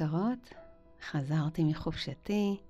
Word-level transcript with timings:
היקרות, 0.00 0.54
חזרתי 1.10 1.64
מחופשתי 1.64 2.60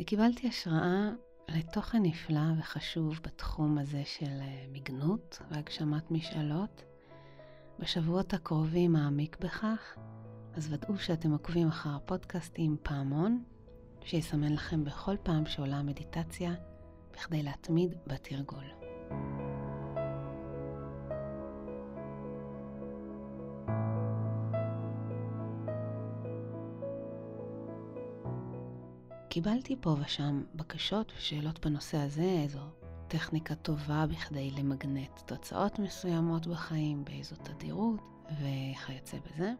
וקיבלתי 0.00 0.48
השראה 0.48 1.10
לתוכן 1.48 2.02
נפלא 2.02 2.40
וחשוב 2.58 3.20
בתחום 3.22 3.78
הזה 3.78 4.02
של 4.04 4.40
אה, 4.40 4.64
מגנות 4.72 5.38
והגשמת 5.50 6.10
משאלות. 6.10 6.82
בשבועות 7.78 8.34
הקרובים 8.34 8.96
אעמיק 8.96 9.36
בכך, 9.40 9.96
אז 10.54 10.72
ודאו 10.72 10.98
שאתם 10.98 11.32
עוקבים 11.32 11.68
אחר 11.68 11.90
הפודקאסטים 11.96 12.76
פעמון, 12.82 13.44
שיסמן 14.04 14.52
לכם 14.52 14.84
בכל 14.84 15.16
פעם 15.22 15.46
שעולה 15.46 15.76
המדיטציה, 15.76 16.54
בכדי 17.12 17.42
להתמיד 17.42 17.94
בתרגול. 18.06 18.85
קיבלתי 29.36 29.76
פה 29.80 29.96
ושם 30.04 30.42
בקשות 30.54 31.12
ושאלות 31.18 31.66
בנושא 31.66 31.98
הזה, 31.98 32.22
איזו 32.42 32.58
טכניקה 33.08 33.54
טובה 33.54 34.04
בכדי 34.06 34.50
למגנט 34.50 35.20
תוצאות 35.26 35.78
מסוימות 35.78 36.46
בחיים, 36.46 37.04
באיזו 37.04 37.36
תדירות 37.36 38.00
וכיוצא 38.24 39.16
בזה. 39.16 39.52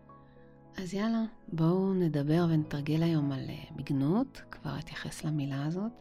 אז 0.77 0.95
יאללה, 0.95 1.25
בואו 1.49 1.95
נדבר 1.95 2.47
ונתרגל 2.51 3.03
היום 3.03 3.33
על 3.33 3.45
אה, 3.49 3.65
מגנות, 3.77 4.43
כבר 4.51 4.79
אתייחס 4.79 5.25
למילה 5.25 5.65
הזאת, 5.65 5.93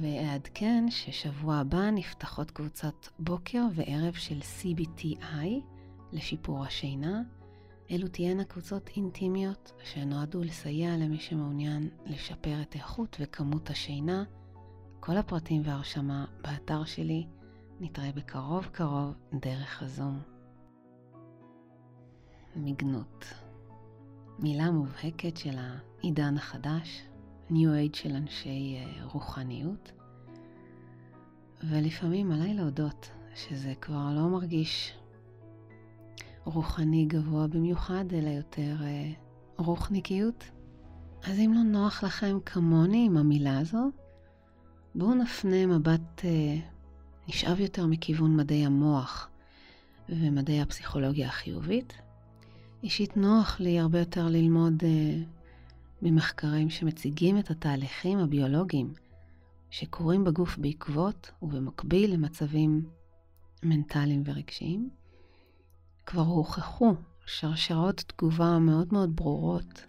ואעדכן 0.00 0.84
ששבוע 0.90 1.56
הבא 1.56 1.90
נפתחות 1.90 2.50
קבוצות 2.50 3.08
בוקר 3.18 3.62
וערב 3.74 4.14
של 4.14 4.38
CBTI 4.38 5.46
לשיפור 6.12 6.64
השינה. 6.64 7.22
אלו 7.92 8.08
תהיינה 8.08 8.44
קבוצות 8.44 8.90
אינטימיות 8.96 9.72
שנועדו 9.84 10.42
לסייע 10.42 10.96
למי 10.96 11.18
שמעוניין 11.18 11.88
לשפר 12.06 12.62
את 12.62 12.74
איכות 12.74 13.16
וכמות 13.20 13.70
השינה. 13.70 14.24
כל 15.00 15.16
הפרטים 15.16 15.62
והרשמה 15.64 16.24
באתר 16.42 16.84
שלי. 16.84 17.26
נתראה 17.80 18.12
בקרוב 18.12 18.66
קרוב 18.66 19.14
דרך 19.32 19.82
הזום. 19.82 20.20
מגנות 22.56 23.24
מילה 24.38 24.70
מובהקת 24.70 25.36
של 25.36 25.56
העידן 25.58 26.36
החדש, 26.36 27.02
New 27.50 27.52
Age 27.52 27.96
של 27.96 28.14
אנשי 28.14 28.76
אה, 28.76 29.04
רוחניות. 29.04 29.92
ולפעמים 31.70 32.32
עליי 32.32 32.54
להודות 32.54 33.10
שזה 33.34 33.74
כבר 33.80 34.10
לא 34.14 34.28
מרגיש 34.28 34.94
רוחני 36.44 37.04
גבוה 37.04 37.46
במיוחד, 37.46 38.04
אלא 38.12 38.30
יותר 38.30 38.76
אה, 38.82 39.12
רוחניקיות. 39.58 40.44
אז 41.22 41.38
אם 41.38 41.52
לא 41.54 41.62
נוח 41.62 42.04
לכם 42.04 42.38
כמוני 42.46 43.06
עם 43.06 43.16
המילה 43.16 43.58
הזו, 43.58 43.90
בואו 44.94 45.14
נפנה 45.14 45.66
מבט 45.66 46.24
אה, 46.24 46.56
נשאב 47.28 47.60
יותר 47.60 47.86
מכיוון 47.86 48.36
מדעי 48.36 48.66
המוח 48.66 49.28
ומדעי 50.08 50.60
הפסיכולוגיה 50.60 51.28
החיובית. 51.28 51.92
אישית 52.82 53.16
נוח 53.16 53.60
לי 53.60 53.78
הרבה 53.78 53.98
יותר 53.98 54.26
ללמוד 54.28 54.82
אה, 54.84 55.22
ממחקרים 56.02 56.70
שמציגים 56.70 57.38
את 57.38 57.50
התהליכים 57.50 58.18
הביולוגיים 58.18 58.92
שקורים 59.70 60.24
בגוף 60.24 60.58
בעקבות 60.58 61.30
ובמקביל 61.42 62.12
למצבים 62.12 62.84
מנטליים 63.62 64.22
ורגשיים. 64.26 65.01
כבר 66.06 66.22
הוכחו 66.22 66.94
שרשרות 67.26 67.96
תגובה 67.96 68.58
מאוד 68.58 68.88
מאוד 68.92 69.16
ברורות 69.16 69.84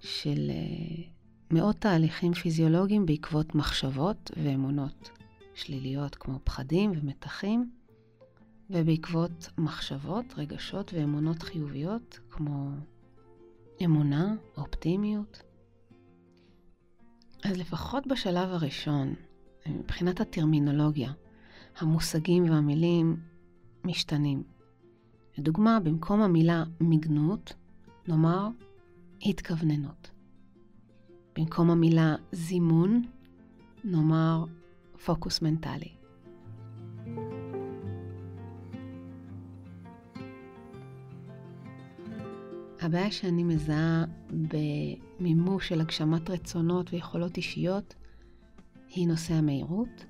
של 0.00 0.50
אה, 0.50 1.04
מאות 1.50 1.76
תהליכים 1.76 2.32
פיזיולוגיים 2.32 3.06
בעקבות 3.06 3.54
מחשבות 3.54 4.30
ואמונות 4.36 5.10
שליליות 5.54 6.14
כמו 6.14 6.38
פחדים 6.44 6.92
ומתחים, 6.94 7.70
ובעקבות 8.70 9.50
מחשבות, 9.58 10.24
רגשות 10.36 10.94
ואמונות 10.94 11.42
חיוביות 11.42 12.18
כמו 12.30 12.70
אמונה, 13.84 14.34
אופטימיות. 14.56 15.42
אז 17.44 17.56
לפחות 17.56 18.06
בשלב 18.06 18.48
הראשון, 18.48 19.14
מבחינת 19.66 20.20
הטרמינולוגיה, 20.20 21.12
המושגים 21.78 22.50
והמילים 22.50 23.16
משתנים. 23.84 24.53
לדוגמה, 25.38 25.80
במקום 25.80 26.20
המילה 26.20 26.64
מגנות, 26.80 27.54
נאמר 28.08 28.48
התכווננות. 29.22 30.10
במקום 31.38 31.70
המילה 31.70 32.14
זימון, 32.32 33.02
נאמר 33.84 34.44
פוקוס 35.04 35.42
מנטלי. 35.42 35.88
הבעיה 42.80 43.10
שאני 43.10 43.44
מזהה 43.44 44.04
במימוש 44.30 45.68
של 45.68 45.80
הגשמת 45.80 46.30
רצונות 46.30 46.92
ויכולות 46.92 47.36
אישיות 47.36 47.94
היא 48.88 49.08
נושא 49.08 49.34
המהירות. 49.34 50.04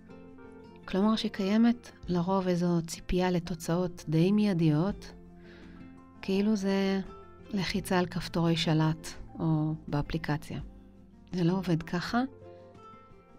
כלומר 0.84 1.16
שקיימת 1.16 1.90
לרוב 2.08 2.48
איזו 2.48 2.66
ציפייה 2.86 3.30
לתוצאות 3.30 4.04
די 4.08 4.32
מיידיות, 4.32 5.13
כאילו 6.26 6.56
זה 6.56 7.00
לחיצה 7.52 7.98
על 7.98 8.06
כפתורי 8.06 8.56
שלט 8.56 9.08
או 9.38 9.74
באפליקציה. 9.88 10.60
זה 11.32 11.44
לא 11.44 11.52
עובד 11.52 11.82
ככה, 11.82 12.22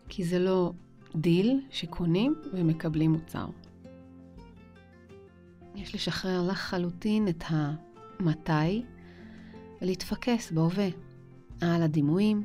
כי 0.10 0.24
זה 0.24 0.40
לא 0.40 0.72
דיל 1.16 1.62
שקונים 1.70 2.36
ומקבלים 2.54 3.12
מוצר. 3.12 3.46
יש 5.76 5.96
לשחרר 5.96 6.48
לחלוטין 6.48 7.28
את 7.28 7.44
המתי 7.48 8.84
ולהתפקס 9.82 10.52
בהווה 10.52 10.88
על 11.62 11.82
הדימויים, 11.82 12.44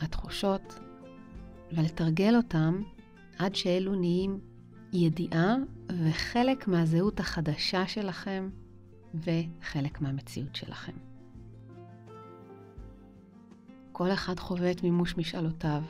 התחושות, 0.00 0.78
ולתרגל 1.72 2.36
אותם 2.36 2.82
עד 3.38 3.54
שאלו 3.54 3.94
נהיים 3.94 4.40
ידיעה 4.92 5.56
וחלק 6.04 6.68
מהזהות 6.68 7.20
החדשה 7.20 7.86
שלכם 7.86 8.48
וחלק 9.14 10.00
מהמציאות 10.00 10.56
שלכם. 10.56 10.92
כל 13.92 14.12
אחד 14.12 14.38
חווה 14.38 14.70
את 14.70 14.82
מימוש 14.82 15.16
משאלותיו 15.16 15.82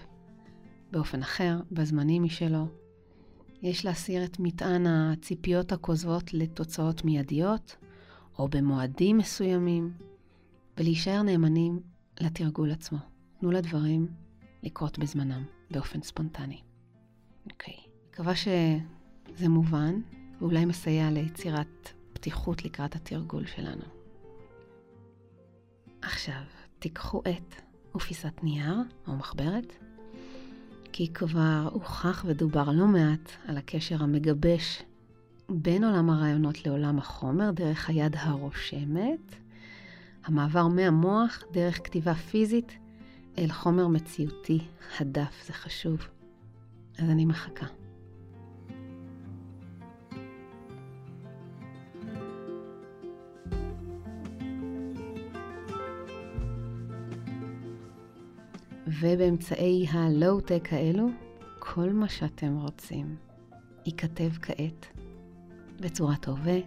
באופן 0.91 1.23
אחר, 1.23 1.61
בזמנים 1.73 2.23
משלו. 2.23 2.67
יש 3.63 3.85
להסיר 3.85 4.25
את 4.25 4.37
מטען 4.41 4.87
הציפיות 4.87 5.73
הכוזבות 5.73 6.35
לתוצאות 6.35 7.05
מיידיות, 7.05 7.77
או 8.39 8.49
במועדים 8.49 9.19
מסוימים, 9.19 9.93
ולהישאר 10.79 11.23
נאמנים 11.23 11.81
לתרגול 12.21 12.71
עצמו. 12.71 12.99
תנו 13.41 13.51
לדברים 13.51 14.07
לקרות 14.63 14.99
בזמנם, 14.99 15.45
באופן 15.71 16.03
ספונטני. 16.03 16.61
אוקיי. 17.51 17.75
Okay. 17.75 18.11
מקווה 18.11 18.33
שזה 18.35 19.49
מובן, 19.49 19.95
ואולי 20.41 20.65
מסייע 20.65 21.11
ליצירת 21.11 21.93
פתיחות 22.25 22.65
לקראת 22.65 22.97
התרגול 22.97 23.47
שלנו. 23.47 23.85
עכשיו, 26.03 26.43
תיקחו 26.79 27.23
עט 27.25 27.55
ופיסת 27.95 28.43
נייר 28.43 28.77
או 29.07 29.13
מחברת, 29.13 29.73
כי 30.93 31.13
כבר 31.13 31.69
הוכח 31.73 32.25
ודובר 32.29 32.71
לא 32.71 32.87
מעט 32.87 33.31
על 33.47 33.57
הקשר 33.57 34.03
המגבש 34.03 34.83
בין 35.49 35.85
עולם 35.85 36.11
הרעיונות 36.11 36.67
לעולם 36.67 36.99
החומר 36.99 37.51
דרך 37.51 37.89
היד 37.89 38.17
הרושמת, 38.19 39.37
המעבר 40.25 40.69
מהמוח 40.69 41.43
דרך 41.53 41.81
כתיבה 41.85 42.15
פיזית 42.15 42.73
אל 43.39 43.53
חומר 43.53 43.89
מציאותי, 43.89 44.59
הדף, 45.01 45.47
זה 45.47 45.53
חשוב. 45.53 46.09
אז 46.99 47.11
אני 47.11 47.25
מחכה. 47.25 47.84
ובאמצעי 59.01 59.87
הלואו-טק 59.91 60.73
האלו, 60.73 61.09
כל 61.59 61.91
מה 61.91 62.09
שאתם 62.09 62.57
רוצים 62.57 63.17
ייכתב 63.87 64.31
כעת 64.43 64.87
בצורת 65.81 66.29
הווה, 66.29 66.59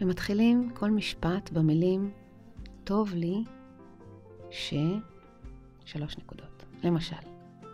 ומתחילים 0.00 0.70
כל 0.74 0.90
משפט 0.90 1.50
במילים 1.50 2.10
טוב 2.84 3.14
לי 3.14 3.44
ש... 4.50 4.74
שלוש 5.84 6.18
נקודות. 6.18 6.64
למשל, 6.82 7.16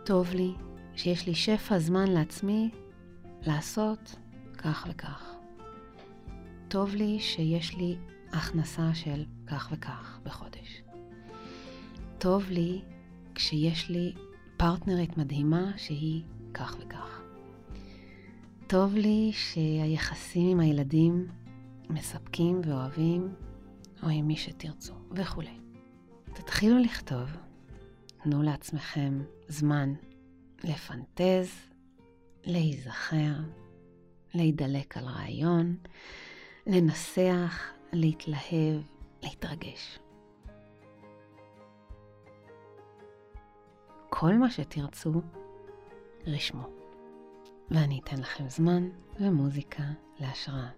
טוב 0.05 0.35
לי 0.35 0.53
שיש 0.97 1.27
לי 1.27 1.35
שפע 1.35 1.79
זמן 1.79 2.09
לעצמי 2.09 2.71
לעשות 3.47 4.17
כך 4.59 4.87
וכך. 4.91 5.35
טוב 6.69 6.95
לי 6.95 7.19
שיש 7.21 7.77
לי 7.77 7.97
הכנסה 8.33 8.95
של 8.95 9.25
כך 9.47 9.69
וכך 9.73 10.19
בחודש. 10.25 10.83
טוב 12.19 12.51
לי 12.51 12.83
כשיש 13.35 13.91
לי 13.91 14.13
פרטנרית 14.57 15.19
מדהימה 15.19 15.73
שהיא 15.77 16.23
כך 16.55 16.77
וכך. 16.81 17.23
טוב 18.67 18.95
לי 18.95 19.31
שהיחסים 19.33 20.49
עם 20.49 20.61
הילדים 20.61 21.27
מספקים 21.91 22.61
ואוהבים, 22.65 23.35
או 24.03 24.09
עם 24.09 24.27
מי 24.27 24.37
שתרצו, 24.37 24.95
וכולי. 25.11 25.59
תתחילו 26.25 26.79
לכתוב, 26.79 27.29
תנו 28.23 28.43
לעצמכם 28.43 29.23
זמן 29.49 29.95
לפנטז, 30.65 31.49
להיזכר, 32.45 33.35
להידלק 34.35 34.97
על 34.97 35.05
רעיון, 35.05 35.77
לנסח, 36.67 37.73
להתלהב, 37.93 38.81
להתרגש. 39.23 39.99
כל 44.23 44.35
מה 44.35 44.51
שתרצו, 44.51 45.13
רשמו. 46.27 46.69
ואני 47.71 48.01
אתן 48.05 48.21
לכם 48.21 48.49
זמן 48.49 48.89
ומוזיקה 49.21 49.83
להשראה. 50.21 50.69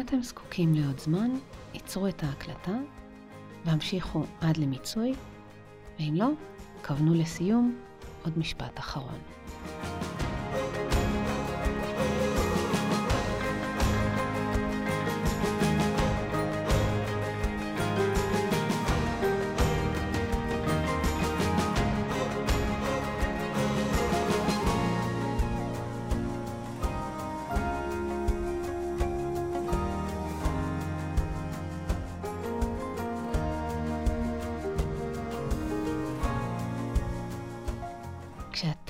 אתם 0.00 0.22
זקוקים 0.22 0.74
לעוד 0.74 0.98
זמן, 1.00 1.30
ייצרו 1.74 2.08
את 2.08 2.24
ההקלטה 2.24 2.78
והמשיכו 3.64 4.24
עד 4.40 4.56
למיצוי, 4.56 5.14
ואם 5.98 6.14
לא, 6.14 6.28
כוונו 6.86 7.14
לסיום 7.14 7.78
עוד 8.24 8.38
משפט 8.38 8.78
אחרון. 8.78 9.18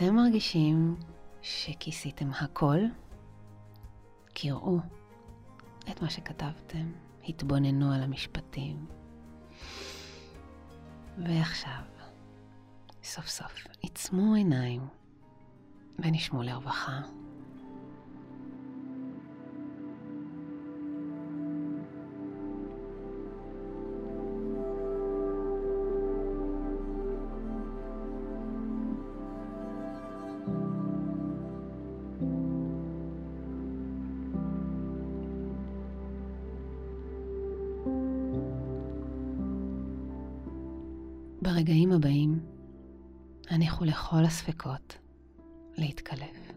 כשאתם 0.01 0.15
מרגישים 0.15 0.97
שכיסיתם 1.43 2.31
הכל, 2.31 2.79
קראו 4.35 4.79
את 5.91 6.03
מה 6.03 6.11
שכתבתם, 6.11 6.93
התבוננו 7.29 7.93
על 7.93 8.03
המשפטים. 8.03 8.87
ועכשיו, 11.27 11.83
סוף 13.03 13.27
סוף, 13.29 13.67
עצמו 13.83 14.35
עיניים 14.35 14.83
ונשמו 15.99 16.43
לרווחה. 16.43 17.01
ברגעים 41.51 41.93
הבאים 41.93 42.41
הניחו 43.49 43.85
לכל 43.85 44.25
הספקות 44.25 44.99
להתקלף. 45.77 46.53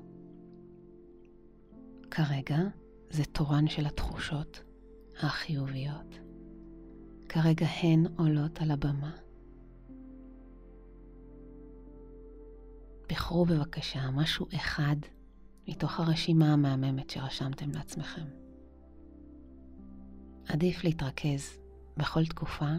כרגע 2.11 2.57
זה 3.09 3.25
תורן 3.25 3.67
של 3.67 3.85
התחושות 3.85 4.63
החיוביות. 5.19 6.19
כרגע 7.29 7.65
הן 7.81 8.05
עולות 8.17 8.61
על 8.61 8.71
הבמה. 8.71 9.11
בחרו 13.09 13.45
בבקשה 13.45 14.11
משהו 14.11 14.47
אחד 14.55 14.95
מתוך 15.67 15.99
הרשימה 15.99 16.53
המהממת 16.53 17.09
שרשמתם 17.09 17.71
לעצמכם. 17.71 18.25
עדיף 20.47 20.83
להתרכז 20.83 21.57
בכל 21.97 22.25
תקופה 22.25 22.71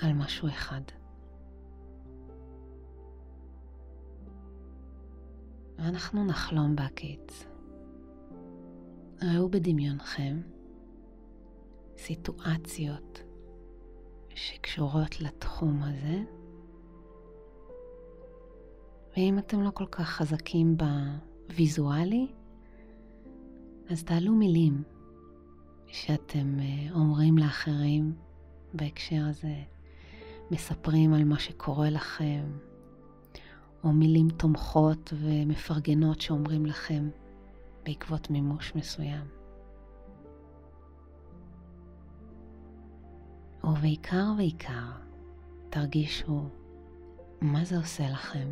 על 0.00 0.12
משהו 0.12 0.48
אחד. 0.48 0.82
ואנחנו 5.78 6.24
נחלום 6.24 6.76
בהקיץ. 6.76 7.46
ראו 9.22 9.48
בדמיונכם 9.48 10.40
סיטואציות 11.96 13.22
שקשורות 14.34 15.20
לתחום 15.20 15.82
הזה, 15.82 16.22
ואם 19.16 19.38
אתם 19.38 19.62
לא 19.62 19.70
כל 19.70 19.86
כך 19.86 20.08
חזקים 20.08 20.76
בוויזואלי, 20.76 22.26
אז 23.90 24.04
תעלו 24.04 24.32
מילים 24.32 24.82
שאתם 25.86 26.60
אה, 26.60 26.94
אומרים 26.94 27.38
לאחרים 27.38 28.14
בהקשר 28.74 29.22
הזה, 29.28 29.54
מספרים 30.50 31.14
על 31.14 31.24
מה 31.24 31.38
שקורה 31.38 31.90
לכם, 31.90 32.44
או 33.84 33.92
מילים 33.92 34.28
תומכות 34.28 35.12
ומפרגנות 35.16 36.20
שאומרים 36.20 36.66
לכם 36.66 37.08
בעקבות 37.84 38.30
מימוש 38.30 38.72
מסוים. 38.74 39.24
ובעיקר 43.64 44.24
ועיקר, 44.36 44.90
תרגישו 45.70 46.48
מה 47.40 47.64
זה 47.64 47.76
עושה 47.76 48.10
לכם 48.10 48.48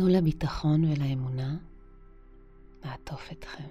תנו 0.00 0.08
לביטחון 0.08 0.84
ולאמונה 0.84 1.56
לעטוף 2.84 3.32
אתכם. 3.32 3.68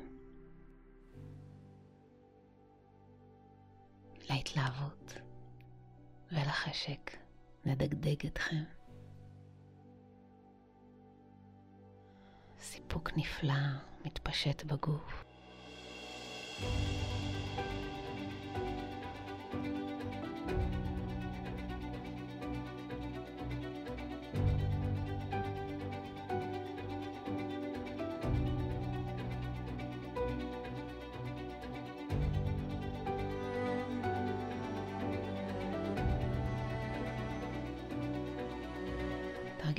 להתלהבות 4.29 5.13
ולחשק 6.31 7.11
נדגדג 7.65 8.25
אתכם. 8.25 8.63
סיפוק 12.59 13.09
נפלא 13.17 13.53
מתפשט 14.05 14.63
בגוף. 14.63 15.23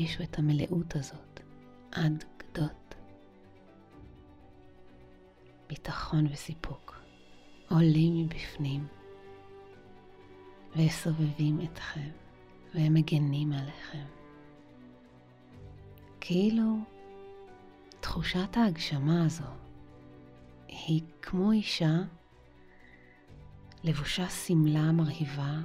תרגישו 0.01 0.23
את 0.23 0.39
המלאות 0.39 0.97
הזאת 0.97 1.41
עד 1.93 2.25
גדות. 2.39 2.95
ביטחון 5.69 6.27
וסיפוק 6.27 7.01
עולים 7.69 8.25
מבפנים 8.25 8.87
וסובבים 10.77 11.61
אתכם 11.61 12.11
והם 12.75 12.95
מגנים 12.95 13.53
עליכם. 13.53 14.05
כאילו 16.21 16.79
תחושת 18.01 18.57
ההגשמה 18.57 19.25
הזו 19.25 19.51
היא 20.69 21.03
כמו 21.23 21.53
אישה 21.53 21.97
לבושה 23.85 24.29
שמלה 24.29 24.93
מרהיבה 24.93 25.61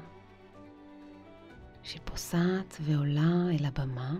שפוסעת 1.85 2.77
ועולה 2.81 3.49
אל 3.59 3.65
הבמה. 3.65 4.15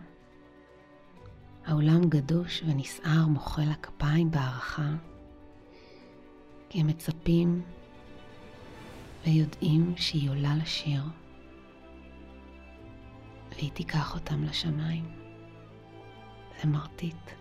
העולם 1.65 2.09
גדוש 2.09 2.63
ונסער 2.67 3.27
מוחא 3.27 3.61
לה 3.61 3.75
כפיים 3.75 4.31
בהערכה, 4.31 4.89
כי 6.69 6.81
הם 6.81 6.87
מצפים 6.87 7.61
ויודעים 9.23 9.93
שהיא 9.97 10.29
עולה 10.29 10.55
לשיר, 10.55 11.03
והיא 13.51 13.71
תיקח 13.71 14.15
אותם 14.15 14.43
לשמיים. 14.43 15.05
זה 16.61 16.67
מרטיט. 16.69 17.31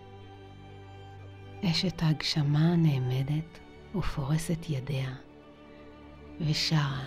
אשת 1.63 2.03
ההגשמה 2.03 2.75
נעמדת 2.75 3.59
ופורסת 3.95 4.69
ידיה, 4.69 5.15
ושרה 6.41 7.03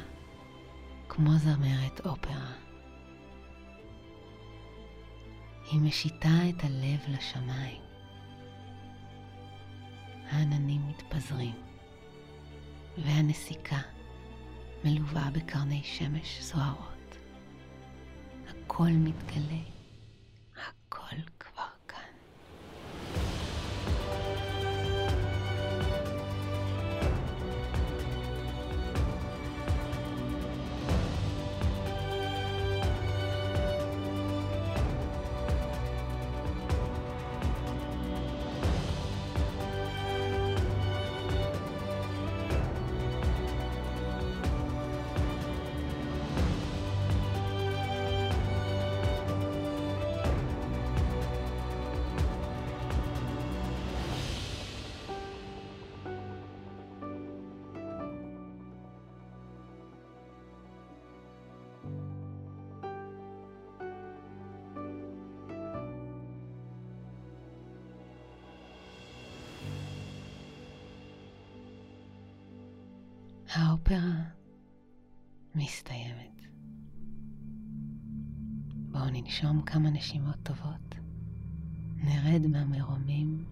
כמו 1.09 1.31
זמרת 1.31 2.07
אופרה. 2.07 2.68
היא 5.71 5.81
משיתה 5.81 6.29
את 6.49 6.65
הלב 6.65 7.01
לשמיים. 7.09 7.83
העננים 10.31 10.89
מתפזרים, 10.89 11.55
והנסיקה 12.99 13.79
מלווה 14.85 15.31
בקרני 15.33 15.83
שמש 15.85 16.41
זוהרות. 16.43 17.17
הכל 18.49 18.89
מתגלה, 18.91 19.63
הכל 20.57 21.17
כבר 21.41 21.48
האופרה 73.51 74.23
מסתיימת. 75.55 76.43
בואו 78.91 79.11
ננשום 79.11 79.63
כמה 79.63 79.91
נשימות 79.91 80.37
טובות, 80.43 80.95
נרד 81.97 82.47
מהמרומים. 82.47 83.45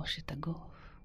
לחוש 0.00 0.18
את 0.18 0.30
הגוף. 0.32 0.98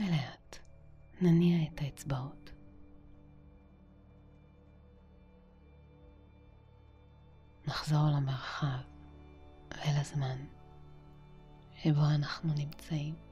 ולאט 0.00 0.58
נניע 1.20 1.68
את 1.68 1.80
האצבעות. 1.80 2.50
נחזור 7.66 8.06
למרחב 8.16 8.82
ולזמן 9.74 10.46
שבו 11.74 12.04
אנחנו 12.14 12.54
נמצאים. 12.54 13.31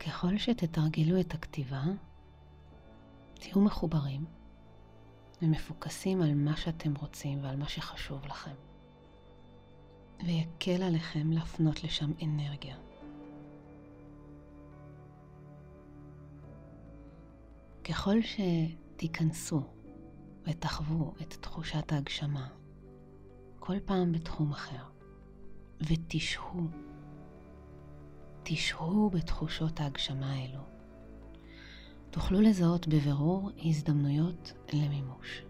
ככל 0.00 0.38
שתתרגלו 0.38 1.20
את 1.20 1.34
הכתיבה, 1.34 1.82
תהיו 3.34 3.60
מחוברים 3.60 4.24
ומפוקסים 5.42 6.22
על 6.22 6.34
מה 6.34 6.56
שאתם 6.56 6.94
רוצים 6.96 7.44
ועל 7.44 7.56
מה 7.56 7.68
שחשוב 7.68 8.26
לכם, 8.26 8.54
ויקל 10.26 10.82
עליכם 10.82 11.32
להפנות 11.32 11.84
לשם 11.84 12.12
אנרגיה. 12.22 12.76
ככל 17.84 18.16
שתיכנסו 18.22 19.62
ותחוו 20.44 21.12
את 21.22 21.32
תחושת 21.40 21.92
ההגשמה, 21.92 22.48
כל 23.58 23.80
פעם 23.84 24.12
בתחום 24.12 24.52
אחר, 24.52 24.84
ותשהו 25.80 26.68
תשהו 28.42 29.10
בתחושות 29.10 29.80
ההגשמה 29.80 30.32
האלו. 30.32 30.60
תוכלו 32.10 32.40
לזהות 32.40 32.88
בבירור 32.88 33.50
הזדמנויות 33.64 34.52
למימוש. 34.72 35.42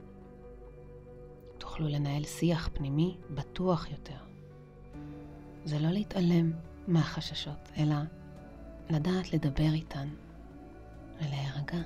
תוכלו 1.58 1.88
לנהל 1.88 2.24
שיח 2.24 2.68
פנימי 2.72 3.16
בטוח 3.34 3.90
יותר. 3.90 4.18
זה 5.64 5.78
לא 5.78 5.88
להתעלם 5.88 6.52
מהחששות, 6.86 7.68
אלא 7.76 7.96
לדעת 8.90 9.32
לדבר 9.32 9.72
איתן 9.72 10.08
ולהירגע. 11.16 11.78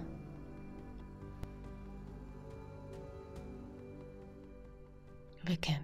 וכן, 5.45 5.83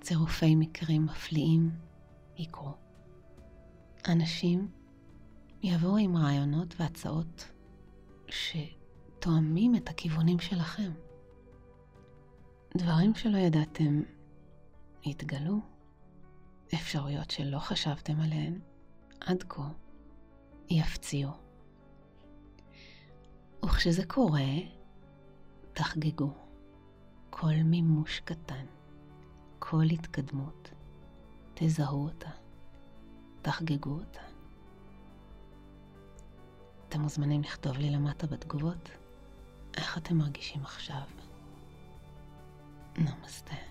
צירופי 0.00 0.54
מקרים 0.54 1.04
מפליאים 1.06 1.70
יקרו. 2.38 2.89
אנשים 4.08 4.68
יבואו 5.62 5.96
עם 5.96 6.16
רעיונות 6.16 6.74
והצעות 6.80 7.50
שתואמים 8.28 9.76
את 9.76 9.88
הכיוונים 9.88 10.38
שלכם. 10.38 10.92
דברים 12.76 13.14
שלא 13.14 13.38
ידעתם 13.38 14.02
יתגלו, 15.04 15.60
אפשרויות 16.74 17.30
שלא 17.30 17.58
חשבתם 17.58 18.20
עליהן 18.20 18.60
עד 19.20 19.44
כה 19.48 19.68
יפציעו. 20.70 21.32
וכשזה 23.64 24.06
קורה, 24.06 24.50
תחגגו 25.72 26.32
כל 27.30 27.54
מימוש 27.64 28.20
קטן, 28.20 28.66
כל 29.58 29.84
התקדמות, 29.92 30.70
תזהו 31.54 32.04
אותה, 32.04 32.30
תחגגו 33.50 33.90
אותה. 33.90 34.20
אתם 36.88 37.00
מוזמנים 37.00 37.42
לכתוב 37.42 37.78
לי 37.78 37.90
למטה 37.90 38.26
בתגובות 38.26 38.90
איך 39.76 39.98
אתם 39.98 40.16
מרגישים 40.16 40.62
עכשיו. 40.62 41.02
נמסטה. 42.98 43.69